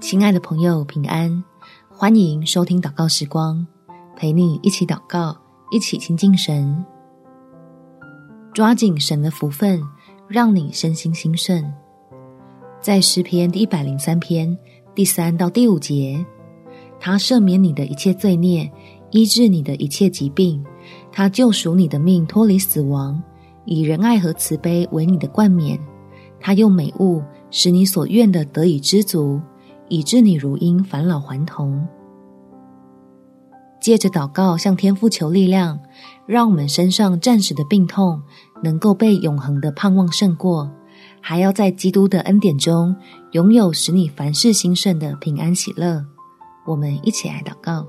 [0.00, 1.42] 亲爱的朋友，平安！
[1.88, 3.66] 欢迎收听祷告时光，
[4.16, 5.36] 陪你一起祷告，
[5.72, 6.84] 一起亲近神。
[8.54, 9.82] 抓紧神的福分，
[10.28, 11.64] 让你身心兴盛。
[12.80, 14.56] 在诗篇第一百零三篇
[14.94, 16.24] 第三到第五节，
[17.00, 18.70] 他赦免你的一切罪孽，
[19.10, 20.64] 医治你的一切疾病，
[21.10, 23.20] 他救赎你的命脱离死亡，
[23.64, 25.78] 以仁爱和慈悲为你的冠冕，
[26.38, 27.20] 他用美物
[27.50, 29.40] 使你所愿的得以知足。
[29.88, 31.86] 以致你如鹰返老还童。
[33.80, 35.78] 借着祷告向天父求力量，
[36.26, 38.20] 让我们身上暂时的病痛
[38.62, 40.70] 能够被永恒的盼望胜过，
[41.20, 42.94] 还要在基督的恩典中
[43.32, 46.04] 拥有使你凡事兴盛的平安喜乐。
[46.66, 47.86] 我们一起来祷告：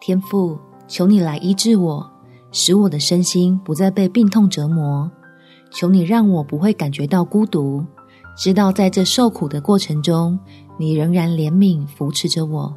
[0.00, 2.10] 天父，求你来医治我，
[2.52, 5.10] 使我的身心不再被病痛折磨。
[5.70, 7.82] 求你让我不会感觉到孤独。
[8.34, 10.38] 知道在这受苦的过程中，
[10.78, 12.74] 你仍然怜悯扶持着我，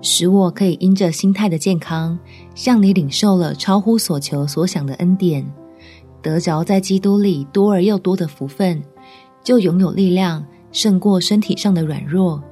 [0.00, 2.18] 使我可以因着心态的健康，
[2.54, 5.46] 向你领受了超乎所求所想的恩典，
[6.22, 8.82] 得着在基督里多而又多的福分，
[9.44, 12.42] 就拥有力量胜过身体上的软弱，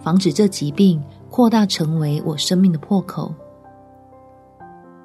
[0.00, 3.32] 防止这疾病扩大成为我生命的破口，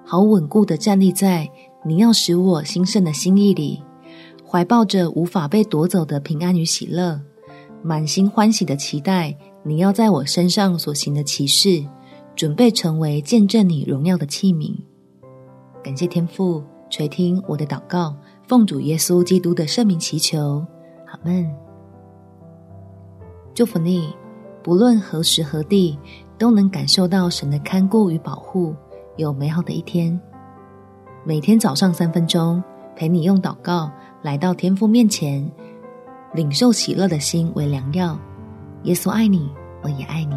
[0.06, 1.48] 好稳固地站立在
[1.84, 3.84] 你要使我兴盛的心意里。
[4.52, 7.18] 怀抱着无法被夺走的平安与喜乐，
[7.82, 11.82] 满心欢喜的期待你要在我身上所行的奇事，
[12.36, 14.76] 准备成为见证你荣耀的器皿。
[15.82, 18.14] 感谢天父垂听我的祷告，
[18.46, 20.66] 奉主耶稣基督的圣名祈求，
[21.08, 21.50] 阿门。
[23.54, 24.14] 祝福你，
[24.62, 25.98] 不论何时何地，
[26.38, 28.76] 都能感受到神的看顾与保护，
[29.16, 30.20] 有美好的一天。
[31.24, 32.62] 每天早上三分钟，
[32.98, 33.90] 陪你用祷告。
[34.22, 35.44] 来到天父面前，
[36.34, 38.20] 领受喜乐的心为良药。
[38.84, 39.50] 耶稣爱你，
[39.82, 40.36] 我也爱你。